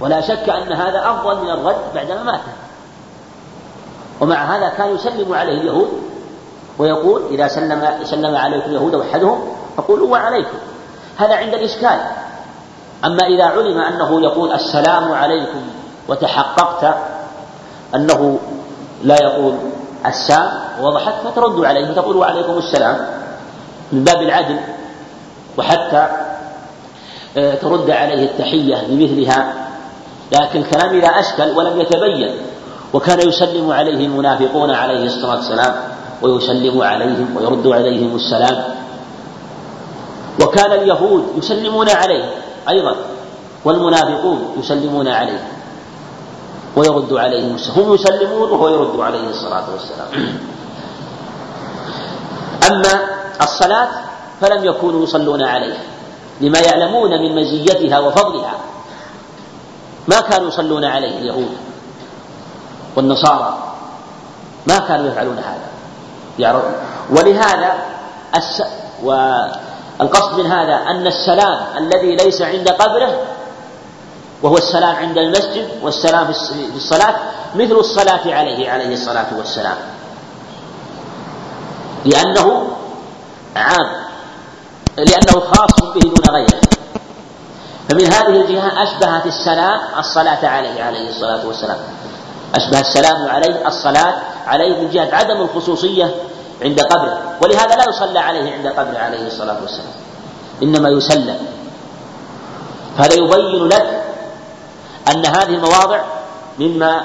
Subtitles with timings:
[0.00, 2.40] ولا شك أن هذا أفضل من الرد بعدما مات.
[4.20, 5.88] ومع هذا كان يسلم عليه اليهود
[6.78, 9.38] ويقول إذا سلم سلم عليكم اليهود وحدهم
[9.76, 10.58] فقولوا وعليكم.
[11.16, 12.00] هذا عند الإشكال.
[13.04, 15.62] أما إذا علم أنه يقول السلام عليكم
[16.08, 16.94] وتحققت
[17.94, 18.38] أنه
[19.02, 19.54] لا يقول
[20.06, 20.50] السام
[20.80, 23.06] وضحت فترد عليه فتقول وعليكم السلام
[23.92, 24.56] من باب العدل
[25.58, 26.08] وحتى
[27.36, 29.63] آه، ترد عليه التحية بمثلها
[30.32, 32.36] لكن الكلام إذا أشكل ولم يتبين.
[32.92, 35.74] وكان يسلم عليه المنافقون عليه الصلاة والسلام
[36.22, 38.64] ويسلم عليهم ويرد عليهم السلام.
[40.42, 42.24] وكان اليهود يسلمون عليه
[42.68, 42.96] أيضا
[43.64, 45.42] والمنافقون يسلمون عليه
[46.76, 47.78] ويرد عليهم السلام.
[47.78, 50.38] هم يسلمون وهو يرد عليه الصلاة والسلام.
[52.70, 53.00] أما
[53.42, 53.88] الصلاة
[54.40, 55.76] فلم يكونوا يصلون عليه
[56.40, 58.54] لما يعلمون من مزيتها وفضلها.
[60.08, 61.56] ما كانوا يصلون عليه اليهود
[62.96, 63.58] والنصارى.
[64.66, 65.68] ما كانوا يفعلون هذا.
[67.10, 67.74] ولهذا
[68.36, 68.62] الس...
[69.02, 73.20] والقصد من هذا أن السلام الذي ليس عند قبره
[74.42, 77.14] وهو السلام عند المسجد والسلام في الصلاة
[77.54, 79.76] مثل الصلاة عليه عليه الصلاة والسلام.
[82.04, 82.68] لأنه
[83.56, 83.88] عام.
[84.96, 86.60] لأنه خاص به دون غيره.
[87.88, 91.76] فمن هذه الجهة أشبهت السلام الصلاة عليه عليه الصلاة والسلام.
[92.54, 94.14] أشبه السلام عليه الصلاة
[94.46, 96.14] عليه من جهة عدم الخصوصية
[96.62, 99.92] عند قبره ولهذا لا يصلى عليه عند قبره عليه الصلاة والسلام
[100.62, 101.38] إنما يسلم.
[102.98, 104.02] فهذا يبين لك
[105.10, 106.00] أن هذه المواضع
[106.58, 107.04] مما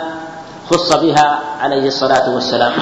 [0.71, 2.73] خص بها عليه الصلاة والسلام.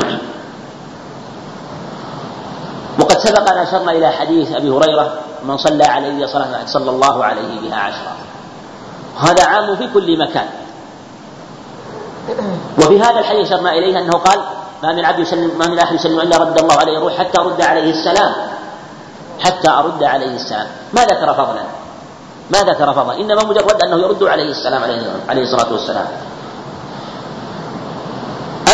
[3.00, 5.14] وقد سبق أن أشرنا إلى حديث أبي هريرة
[5.48, 8.14] من صلى عليه صلاة صلى الله عليه بها عشرة.
[9.17, 10.48] هذا عام في كل مكان.
[12.78, 14.39] وفي هذا الحديث أشرنا إليه أنه قال
[14.84, 17.61] ما من عبد يسلم ما من أحد يسلم إلا رد الله عليه الروح حتى أرد
[17.61, 18.33] عليه السلام.
[19.39, 20.67] حتى أرد عليه السلام.
[20.94, 21.64] ما ذكر فضلا.
[22.52, 23.16] ما ذكر فضلا.
[23.17, 26.08] إنما مجرد أنه يرد عليه السلام عليه, عليه الصلاة والسلام.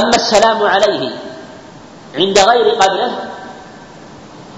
[0.02, 1.12] أما السلام عليه
[2.16, 3.12] عند غير قبله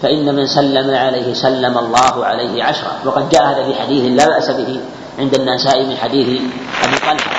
[0.01, 2.91] فإن من سلم عليه سلم الله عليه عشرة.
[3.05, 4.79] وقد جاء هذا في حديث لا بأس به
[5.19, 6.41] عند النساء من حديث
[6.83, 7.31] أبي طلحة.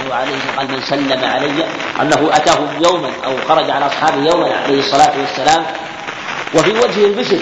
[0.00, 1.64] أنه عليه قال من سلم علي
[2.00, 5.64] أنه أتاه يوما أو خرج على أصحابه يوما عليه الصلاة والسلام
[6.54, 7.40] وفي وجهه البشر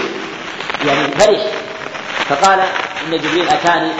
[0.87, 1.41] يعني فرح.
[2.29, 2.61] فقال
[3.07, 3.91] إن جبريل أتاني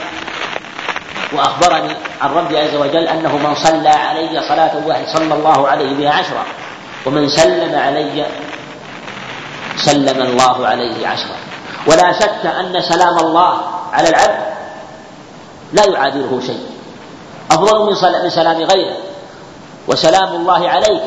[1.33, 6.13] وأخبرني عن ربي عز وجل أنه من صلى علي صلاة واحدة صلى الله عليه بها
[6.13, 6.45] عشرة
[7.05, 8.25] ومن سلم علي
[9.85, 11.37] سلم الله عليه عشرة.
[11.87, 13.53] ولا شك أن سلام الله
[13.93, 14.45] على العبد
[15.73, 16.65] لا يعادله شيء.
[17.51, 17.95] أفضل من
[18.29, 18.97] سلام غيره.
[19.87, 21.03] وسلام الله عليك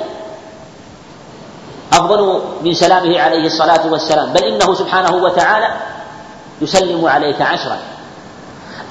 [1.93, 4.33] أفضل من سلامه عليه الصلاة والسلام.
[4.33, 5.71] بل إنه سبحانه وتعالى
[6.61, 7.79] يسلم عليك عشرا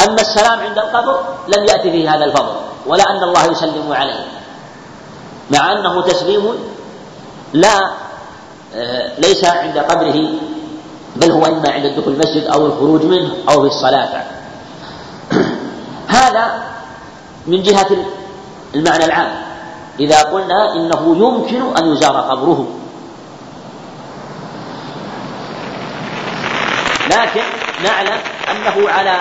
[0.08, 1.16] أما السلام عند القبر
[1.48, 2.56] لم يأتي فيه هذا الفضل
[2.86, 4.26] ولا أن الله يسلم عليه.
[5.52, 6.44] مع أنه تسليم
[7.54, 7.92] لا
[9.18, 10.30] ليس عند قبره
[11.16, 14.24] بل هو إما عند دخول المسجد أو الخروج منه أو في الصلاة
[16.08, 16.64] هذا
[17.48, 17.88] من جهة
[18.76, 19.32] المعنى العام.
[20.00, 22.68] إذا قلنا إنه يمكن أن يزار قبره.
[27.10, 27.44] لكن
[27.84, 28.20] نعلم
[28.52, 29.20] أنه على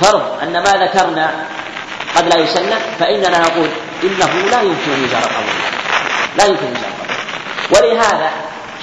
[0.00, 1.30] فرض أن ما ذكرنا
[2.16, 3.68] قد لا يسلم فإننا نقول
[4.04, 5.54] إنه لا يمكن أن يزار قبره.
[6.38, 6.93] لا يمكن أن يزار
[7.70, 8.30] ولهذا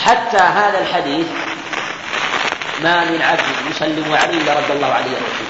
[0.06, 1.26] حتى هذا الحديث
[2.84, 5.48] ما من عبد يسلم عليه إلا رد الله عليه الرسول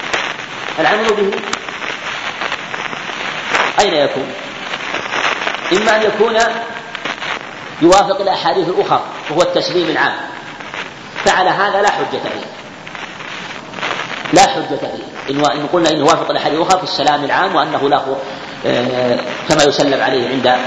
[0.78, 1.38] العمل به
[3.80, 4.32] أين يكون؟
[5.72, 6.38] إما أن يكون
[7.82, 10.16] يوافق الأحاديث الأخرى وهو التسليم العام.
[11.24, 12.46] فعلى هذا لا حجة فيه.
[14.32, 15.12] لا حجة فيه.
[15.30, 18.16] إن قلنا إنه وافق الأحاديث الأخرى في السلام العام وأنه له
[18.66, 19.18] آه،
[19.48, 20.58] كما يسلم عليه عند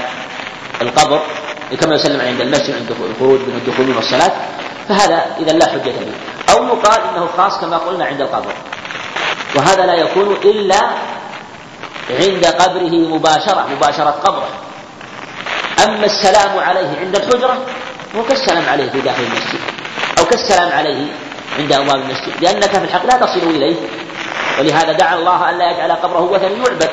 [0.82, 1.20] القبر
[1.74, 4.32] كما يسلم عند المسجد عند الخروج من الدخول من الصلاة
[4.88, 6.12] فهذا إذا لا حجة فيه
[6.52, 8.52] أو يقال إنه خاص كما قلنا عند القبر.
[9.56, 10.80] وهذا لا يكون إلا
[12.10, 14.48] عند قبره مباشرة مباشرة قبره.
[15.84, 17.58] أما السلام عليه عند الحجرة
[18.16, 19.60] هو كالسلام عليه في داخل المسجد
[20.18, 21.06] أو كالسلام عليه
[21.58, 23.76] عند أبواب المسجد لأنك في الحق لا تصل إليه.
[24.58, 26.90] ولهذا دعا الله أن لا يجعل قبره وثنا يعبد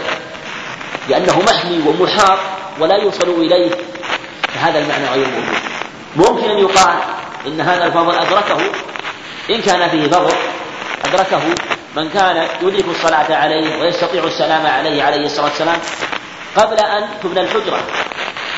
[1.10, 2.40] لأنه محمي ومحاط
[2.80, 3.72] ولا يوصل إليه.
[4.54, 5.58] فهذا المعنى غير موجود.
[6.16, 6.96] ممكن أن يقال
[7.48, 8.58] إن هذا الفضل أدركه
[9.50, 10.34] إن كان فيه فضل
[11.06, 11.42] أدركه
[11.96, 15.78] من كان يدرك الصلاة عليه ويستطيع السلام عليه عليه الصلاة والسلام
[16.56, 17.80] قبل أن تبنى الحجرة.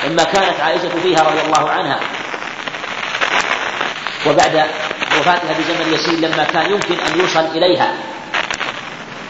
[0.06, 2.00] لما كانت عائشة فيها رضي الله عنها.
[4.28, 4.66] وبعد
[5.20, 7.94] وفاتها بزمن يسير لما كان يمكن أن يوصل إليها.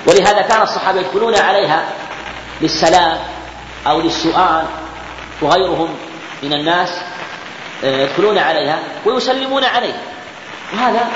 [0.07, 1.83] ولهذا كان الصحابة يدخلون عليها
[2.61, 3.19] للسلام
[3.87, 4.65] أو للسؤال
[5.41, 5.95] وغيرهم
[6.45, 6.89] من الناس
[7.83, 9.93] آه، يدخلون عليها ويسلمون عليه
[10.73, 11.07] وهذا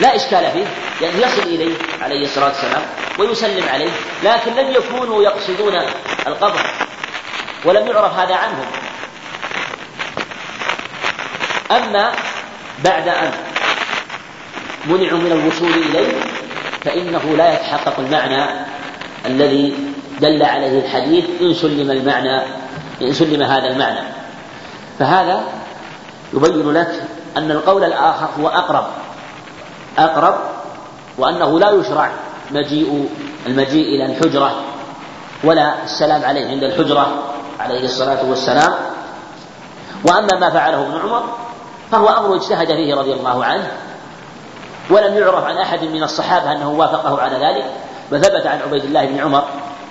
[0.00, 0.66] لا إشكال فيه
[1.00, 2.82] لأنه يصل إليه عليه الصلاة والسلام
[3.18, 3.90] ويسلم عليه
[4.24, 5.74] لكن لم يكونوا يقصدون
[6.26, 6.60] القبر
[7.64, 8.66] ولم يعرف هذا عنهم.
[11.70, 12.12] أما
[12.84, 13.32] بعد أن
[14.86, 16.12] منعوا من الوصول إليه
[16.84, 18.44] فإنه لا يتحقق المعنى
[19.26, 19.74] الذي
[20.20, 22.42] دل عليه الحديث إن سلم المعنى
[23.02, 24.15] إن سلم هذا المعنى.
[24.98, 25.40] فهذا
[26.34, 27.02] يبين لك
[27.36, 28.84] أن القول الآخر هو أقرب.
[29.98, 30.34] أقرب
[31.18, 32.10] وأنه لا يشرع
[32.50, 33.08] مجيء
[33.46, 34.54] المجيء إلى الحجرة
[35.44, 37.22] ولا السلام عليه عند الحجرة
[37.60, 38.74] عليه الصلاة والسلام.
[40.04, 41.24] وأما ما فعله ابن عمر
[41.92, 43.70] فهو أمر اجتهد فيه رضي الله عنه
[44.90, 47.64] ولم يعرف عن أحد من الصحابة أنه وافقه على ذلك.
[48.12, 49.44] وثبت عن عبيد الله بن عمر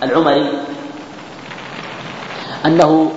[0.03, 0.59] العمري
[2.65, 3.11] أنه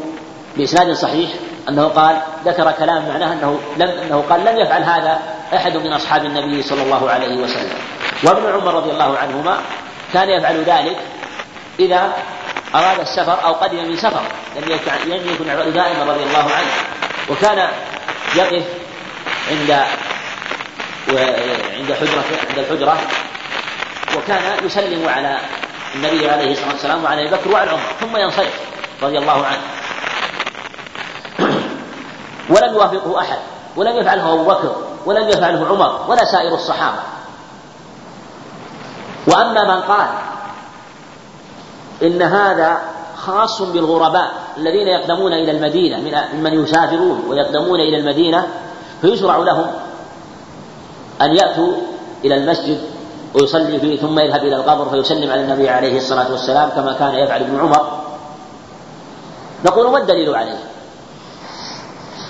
[0.56, 1.30] بإسناد صحيح
[1.68, 5.18] أنه قال ذكر كلام معناه أنه لم أنه قال لم يفعل هذا
[5.54, 7.78] أحد من أصحاب النبي صلى الله عليه وسلم.
[8.22, 9.58] وابن عمر رضي الله عنهما
[10.12, 10.96] كان يفعل ذلك
[11.80, 12.12] إذا
[12.74, 14.22] أراد السفر أو قدم من سفر.
[14.56, 14.64] لم
[15.06, 16.70] لم يكن دائما رضي الله عنه.
[17.30, 17.68] وكان
[18.36, 18.64] يقف
[19.50, 19.70] عند
[21.76, 22.98] عند حجرة عند الحجرة.
[24.16, 25.38] وكان يسلم على
[25.94, 28.54] النبي عليه الصلاة والسلام وعلى أبي بكر وعلى عمر ثم ينصرف
[29.02, 29.77] رضي الله عنه.
[32.50, 33.38] ولم يوافقه أحد
[33.76, 36.98] ولم يفعله أبو بكر ولم يفعله عمر ولا سائر الصحابة.
[39.26, 40.06] وأما من قال
[42.02, 42.78] إن هذا
[43.16, 48.46] خاص بالغرباء الذين يقدمون إلى المدينة ممن يسافرون ويقدمون إلى المدينة
[49.00, 49.66] فيشرع لهم
[51.22, 51.72] أن يأتوا
[52.24, 52.80] إلى المسجد
[53.34, 57.40] ويصلي فيه ثم يذهب إلى القبر فيسلم على النبي عليه الصلاة والسلام كما كان يفعل
[57.40, 57.98] ابن عمر.
[59.66, 60.58] نقول ما الدليل عليه؟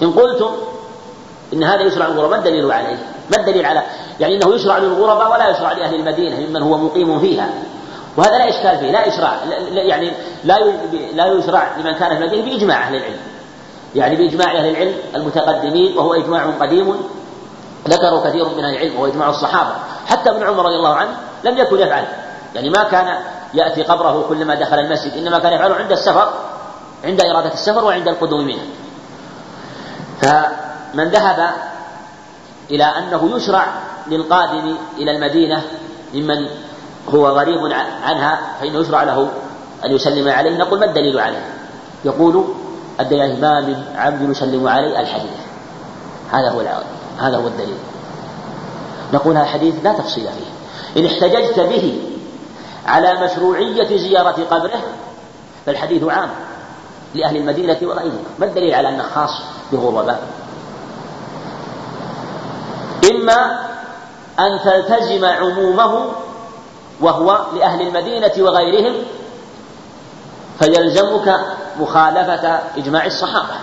[0.03, 0.51] إن قلتم
[1.53, 2.99] إن هذا يشرع للغرباء ما الدليل عليه؟
[3.31, 3.83] ما الدليل على
[4.21, 7.49] يعني أنه يشرع للغرباء ولا يشرع لأهل المدينة ممن هو مقيم فيها.
[8.17, 9.37] وهذا لا إشكال فيه لا إشراع
[9.71, 10.13] يعني
[10.45, 10.59] لا
[11.15, 13.21] لا يشرع لمن كان في المدينة بإجماع أهل العلم.
[13.95, 16.95] يعني بإجماع أهل العلم المتقدمين وهو إجماع قديم
[17.89, 19.71] ذكره كثير من أهل العلم وهو إجماع الصحابة.
[20.07, 21.11] حتى ابن عمر رضي الله عنه
[21.45, 22.05] لم يكن يفعل.
[22.55, 23.19] يعني ما كان
[23.55, 26.33] يأتي قبره كلما دخل المسجد إنما كان يفعله عند السفر
[27.05, 28.63] عند إرادة السفر وعند القدوم منه.
[30.21, 31.51] فمن ذهب
[32.71, 33.67] إلى أنه يشرع
[34.07, 35.63] للقادم إلى المدينة
[36.15, 36.49] ممن
[37.09, 37.59] هو غريب
[38.05, 39.29] عنها فإنه يشرع له
[39.85, 40.59] أن يسلم عليه.
[40.59, 41.45] نقول ما الدليل عليه؟
[42.05, 42.45] يقول
[43.01, 45.39] الدليل ما من عبد يسلم عليه الحديث.
[46.33, 46.61] هذا هو
[47.19, 47.79] هذا هو الدليل.
[49.13, 51.01] نقول هذا الحديث لا تفصيل فيه.
[51.01, 52.01] إن احتججت به
[52.87, 54.83] على مشروعية زيارة قبره
[55.67, 56.31] فالحديث عام
[57.15, 58.25] لأهل المدينة وغيرهم.
[58.39, 59.43] ما الدليل على أنه خاص؟
[59.73, 60.23] بالغرباء
[63.11, 63.69] إما
[64.41, 66.11] أن تلتزم عمومه
[67.01, 68.95] وهو لأهل المدينة وغيرهم
[70.59, 71.41] فيلزمك
[71.81, 73.55] مخالفة إجماع الصحابة.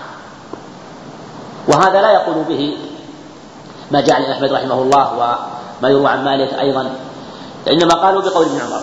[1.67, 2.77] وهذا لا يقول به
[3.91, 6.95] ما جاء عن أحمد رحمه الله وما يروى عن مالك أيضا
[7.67, 8.81] إنما قالوا بقول ابن عمر.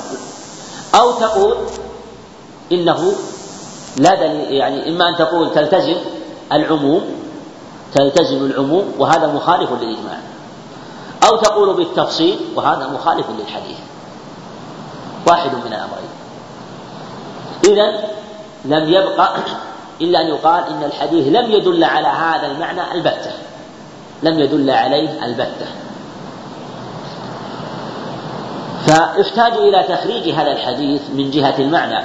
[0.95, 1.57] أو تقول
[2.73, 3.13] إنه
[3.97, 5.97] لا دليل يعني إما أن تقول تلتزم
[6.53, 7.05] العموم
[7.95, 10.19] تلتزم العموم وهذا مخالف للإجماع.
[11.29, 13.79] أو تقول بالتفصيل وهذا مخالف للحديث.
[15.29, 16.13] واحد من الأمرين.
[17.65, 18.09] إذا
[18.65, 19.37] لم يبقى
[20.01, 23.31] إلا أن يقال إن الحديث لم يدل على هذا المعنى البتة.
[24.23, 25.67] لم يدل عليه البتة.
[28.87, 32.05] فيحتاج إلى تخريج هذا الحديث من جهة المعنى.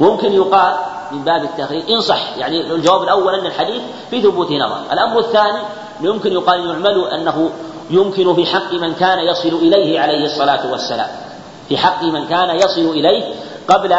[0.00, 0.74] ممكن يقال
[1.12, 4.80] من باب التخريج إن صح يعني الجواب الأول أن الحديث في ثبوت نظر.
[4.92, 5.62] الأمر الثاني
[6.00, 7.50] يمكن يقال يعمل أنه
[7.90, 11.08] يمكن في حق من كان يصل إليه عليه الصلاة والسلام.
[11.68, 13.34] في حق من كان يصل إليه
[13.68, 13.96] قبل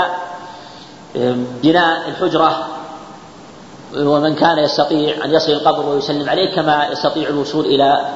[1.64, 2.68] بناء الحجرة
[3.98, 8.10] ومن كان يستطيع أن يصل القبر ويسلم عليه كما يستطيع الوصول إلى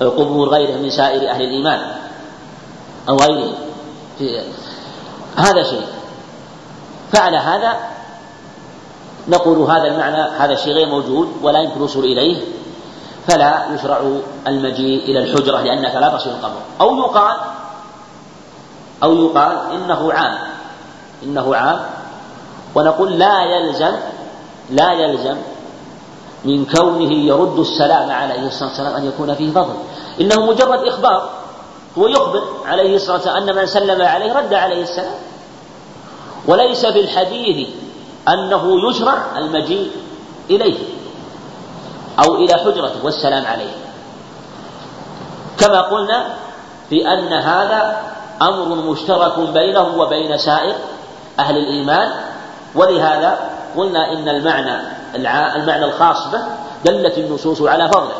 [0.00, 1.80] قبور غيره من سائر أهل الإيمان
[3.08, 3.52] أو غيره.
[5.36, 5.86] هذا شيء.
[7.12, 7.76] فعل هذا
[9.28, 12.42] نقول هذا المعنى هذا الشيء غير موجود ولا يمكن الوصول إليه.
[13.28, 14.00] فلا يشرع
[14.46, 16.60] المجيء إلى الحجرة لأنك لا تصل القبر.
[16.80, 17.36] أو يقال
[19.02, 20.38] أو يقال إنه عام
[21.22, 21.80] إنه عام.
[22.74, 23.92] ونقول لا يلزم
[24.70, 25.36] لا يلزم
[26.44, 29.74] من كونه يرد السلام عليه الصلاة والسلام أن يكون فيه فضل
[30.20, 31.30] إنه مجرد إخبار.
[31.98, 35.14] هو يخبر عليه الصلاة والسلام أن من سلم عليه رد عليه السلام.
[36.46, 37.68] وليس في الحديث
[38.28, 39.90] أنه يشرع المجيء
[40.50, 40.78] إليه
[42.24, 43.72] أو إلى حجرته والسلام عليه.
[45.58, 46.26] كما قلنا
[46.90, 48.02] بأن هذا
[48.42, 50.74] أمر مشترك بينه وبين سائر
[51.38, 52.12] أهل الإيمان
[52.74, 53.38] ولهذا
[53.76, 54.80] قلنا إن المعنى
[55.56, 56.42] المعنى الخاص به
[56.84, 58.18] دلت النصوص على فضله.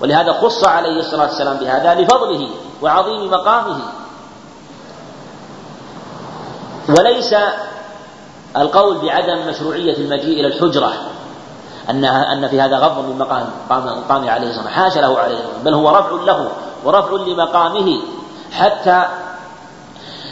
[0.00, 2.48] ولهذا خص عليه الصلاة والسلام بهذا لفضله
[2.82, 3.80] وعظيم مقامه.
[6.98, 7.34] وليس
[8.56, 10.92] القول بعدم مشروعية المجيء إلى الحجرة
[11.90, 15.74] أنها أن في هذا غض من مقام مقامه عليه الصلاة حاشا له عليه الصلاة بل
[15.74, 16.50] هو رفع له
[16.84, 18.02] ورفع لمقامه
[18.52, 19.04] حتى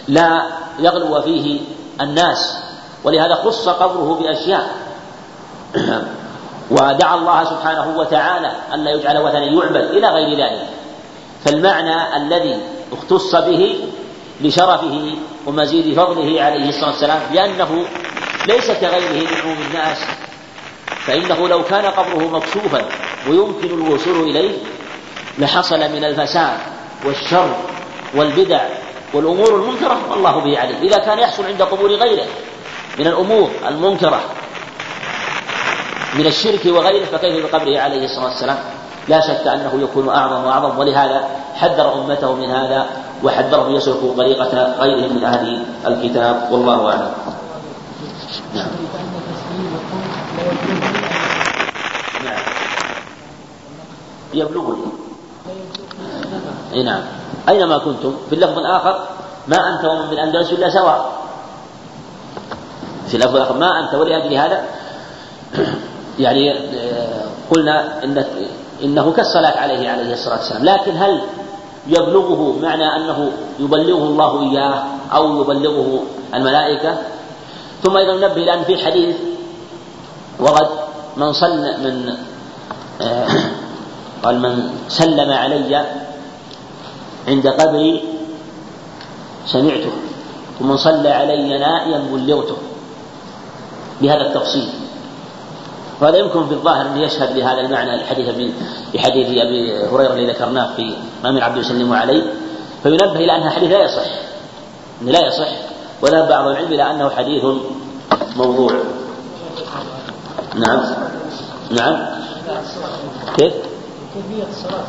[0.08, 0.42] لا
[0.78, 1.60] يغلو فيه
[2.00, 2.58] الناس.
[3.04, 4.68] ولهذا خص قبره بأشياء.
[6.70, 10.66] ودعا الله سبحانه وتعالى ألا يجعل وثنا يعبد إلى غير ذلك.
[11.44, 12.60] فالمعنى الذي
[12.92, 13.78] اختص به
[14.40, 15.14] لشرفه
[15.46, 17.84] ومزيد فضله عليه الصلاة والسلام لأنه
[18.48, 19.98] ليس كغيره من عموم الناس.
[21.06, 22.84] فإنه لو كان قبره مكشوفا
[23.28, 24.58] ويمكن الوصول إليه
[25.38, 26.58] لحصل من الفساد
[27.04, 27.56] والشر
[28.14, 28.60] والبدع
[29.14, 32.26] والأمور المنكرة والله به عليم إذا كان يحصل عند قبور غيره
[32.98, 34.20] من الأمور المنكرة
[36.14, 38.58] من الشرك وغيره فكيف بقبره عليه الصلاة والسلام؟
[39.08, 42.86] لا شك أنه يكون أعظم وأعظم ولهذا حذر أمته من هذا.
[43.24, 47.12] وحذرهم يسلكوا طريقة غيرهم من أهل الكتاب والله أعلم.
[48.54, 48.68] نعم.
[52.24, 52.42] نعم.
[54.34, 54.84] يبلغني.
[56.72, 57.00] اي نعم.
[57.48, 59.06] أينما كنتم؟ في اللفظ الآخر
[59.48, 61.12] ما أنت ومن بالاندلس إلا سواء
[63.08, 64.64] في اللفظ الآخر ما أنت ولاجل هذا؟
[66.18, 68.24] يعني آه، قلنا ان
[68.82, 70.64] إنه كالصلاة عليه عليه الصلاة والسلام.
[70.64, 71.20] لكن هل
[71.86, 76.02] يبلغه معنى أنه يبلغه الله إياه أو يبلغه
[76.34, 76.98] الملائكة.
[77.82, 79.16] ثم أيضا ننبه لأن في حديث
[80.40, 80.68] ورد
[81.16, 82.16] من صلى من
[83.00, 83.28] آه،
[84.22, 85.86] قال من سلم علي
[87.28, 88.04] عند قبري
[89.46, 89.92] سمعته
[90.60, 92.56] ومن صلى علي نائيا بلغته.
[94.00, 94.68] بهذا التفصيل.
[96.00, 98.28] وهذا يمكن في الظاهر أن يشهد لهذا المعنى الحديث
[98.94, 102.22] بحديث أبي هريرة الذي ذكرناه في ما من عبد يسلم عليه
[102.82, 104.10] فينبه إلى أنها حديث لا يصح
[105.02, 105.48] لا يصح
[106.02, 107.44] ولا بعض العلم إلى أنه حديث
[108.36, 108.72] موضوع.
[110.54, 110.80] نعم.
[111.70, 112.06] نعم.
[113.36, 113.52] كيف؟
[114.14, 114.84] كيفية الصلاة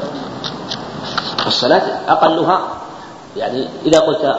[1.47, 2.61] الصلاة أقلها؟
[3.37, 4.35] يعني إذا قلت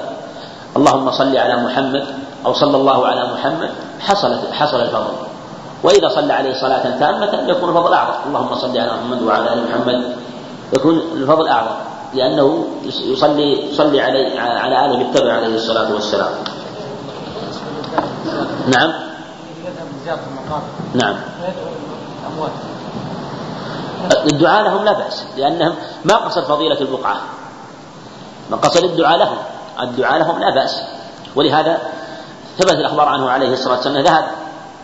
[0.76, 2.06] اللهم صل على محمد
[2.46, 5.29] أو صلى الله على محمد حصلت حصل الفضل.
[5.82, 8.14] وإذا صلى عليه صلاة تامة يكون الفضل أعظم.
[8.26, 10.16] اللهم صل على محمد وعلى آل محمد.
[10.76, 11.74] يكون الفضل أعظم.
[12.14, 16.32] لأنه يصلي يصلي عليه على آله بالتبع عليه الصلاة والسلام.
[18.68, 18.92] نعم.
[20.94, 21.16] نعم.
[24.32, 27.16] الدعاء لهم لا بأس لأنهم ما قصد فضيلة البقعة.
[28.50, 29.36] ما قصد الدعاء لهم.
[29.80, 30.82] الدعاء لهم لا بأس.
[31.36, 31.78] ولهذا
[32.58, 34.24] ثبت الأخبار عنه عليه الصلاة والسلام ذهب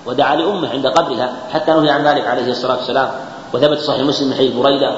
[0.07, 3.11] ودعا لأمه عند قبرها حتى نهي عن ذلك عليه الصلاة والسلام.
[3.55, 4.97] وثبت صحيح مسلم من حديث بريدة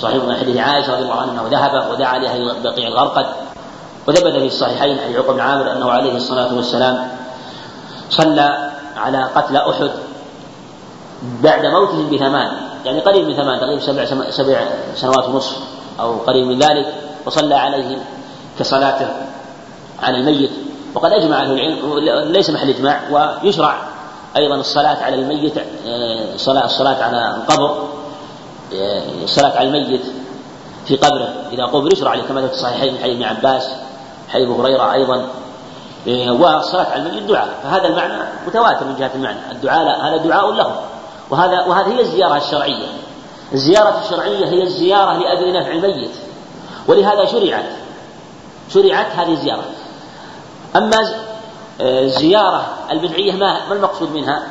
[0.00, 3.26] صحيح من حديث عائشة رضي الله عنها وذهب ودعا لها بقيع الغرقد.
[4.08, 7.08] وثبت في الصحيحين حديث عقب بن عامر أنه عليه الصلاة والسلام
[8.10, 9.90] صلى على قتل أحد
[11.42, 12.52] بعد موتهم بثمان
[12.84, 15.56] يعني قريب من ثمان تقريبا سبع سبع سنوات ونصف
[16.00, 16.94] أو قريب من ذلك
[17.26, 17.98] وصلى عليه
[18.58, 19.08] كصلاته
[20.02, 20.50] على الميت.
[20.94, 21.98] وقد أجمع أهل العلم
[22.32, 23.76] ليس محل إجماع ويشرع
[24.36, 25.54] أيضا الصلاة على الميت
[26.36, 27.88] صلاة الصلاة على القبر
[29.22, 30.02] الصلاة على الميت
[30.86, 31.34] في قبره.
[31.52, 33.68] إذا قبر يشرع كما في الصحيحين من حديث ابن عباس
[34.28, 35.26] حديث هريرة أيضا.
[36.06, 39.38] والصلاة على الميت دعاء فهذا المعنى متواتر من جهة المعنى.
[39.50, 40.80] الدعاء هذا دعاء له.
[41.30, 42.86] وهذا وهذه هي الزيارة الشرعية.
[43.52, 46.10] الزيارة الشرعية هي الزيارة لأجل نفع الميت.
[46.88, 47.64] ولهذا شرعت.
[48.74, 49.64] شرعت هذه الزيارة.
[50.76, 51.14] أما
[51.80, 54.42] الزيارة البدعية ما ما المقصود منها؟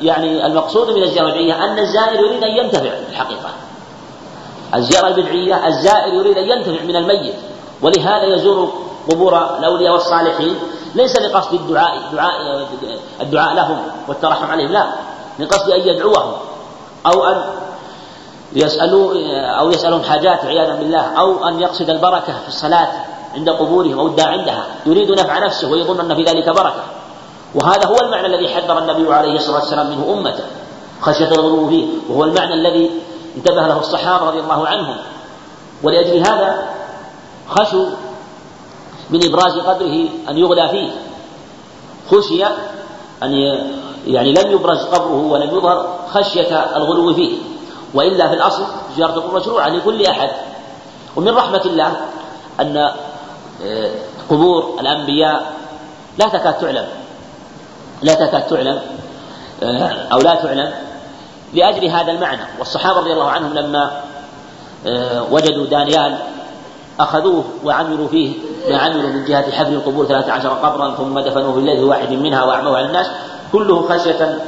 [0.00, 3.50] يعني المقصود من الزيارة البدعية أن الزائر يريد أن ينتفع الحقيقة.
[4.74, 7.34] الزيارة البدعية الزائر يريد أن ينتفع من الميت.
[7.82, 8.72] ولهذا يزور
[9.10, 10.56] قبور الأولياء والصالحين.
[10.94, 12.32] ليس لقصد الدعاء دعاء
[13.20, 13.78] الدعاء لهم
[14.08, 14.86] والترحم عليهم لا.
[15.38, 16.32] من قصد أن يدعوهم.
[17.06, 17.44] أو أن
[18.52, 19.14] يسألوا
[19.60, 21.00] أو يسألهم حاجات عياذا بالله.
[21.18, 22.88] أو أن يقصد البركة في الصلاة.
[23.34, 26.82] عند قبورهم أو عندها يريد نفع نفسه ويظن أن في ذلك بركة.
[27.54, 30.44] وهذا هو المعنى الذي حذر النبي عليه الصلاة والسلام منه أمته
[31.00, 31.86] خشية الغلو فيه.
[32.08, 32.90] وهو المعنى الذي
[33.36, 34.96] انتبه له الصحابة رضي الله عنهم.
[35.82, 36.68] ولأجل هذا
[37.48, 37.86] خشوا
[39.10, 40.90] من إبراز قدره أن يغلى فيه.
[42.10, 42.44] خشي
[43.22, 43.32] أن
[44.06, 47.38] يعني لم يبرز قبره ولم يظهر خشية الغلو فيه.
[47.94, 48.62] وإلا في الأصل
[48.96, 50.30] زيارة القبور مشروعة لكل أحد.
[51.16, 51.96] ومن رحمة الله
[52.60, 52.90] أن
[54.30, 55.52] قبور الأنبياء.
[56.18, 56.86] لا تكاد تعلم.
[58.02, 58.80] لا تكاد تعلم
[59.62, 60.72] آه، أو لا تعلم
[61.54, 62.42] لأجل هذا المعنى.
[62.58, 64.00] والصحابة رضي الله عنهم لما
[64.86, 66.18] آه، وجدوا دانيال
[67.00, 68.34] أخذوه وعملوا فيه
[68.70, 72.44] ما عملوا من جهة حفر القبور ثلاثة عشر قبرا ثم دفنوه في الليل واحد منها
[72.44, 73.06] وأعموه على الناس.
[73.52, 74.38] كله خشية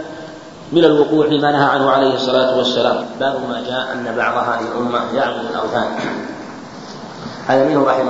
[0.72, 3.06] من الوقوع فيما نهى عنه عليه الصلاة والسلام.
[3.20, 5.88] باب ما جاء أن بعض هذه الأمة يعبد الأوثان
[7.46, 8.04] هذا منه رحمه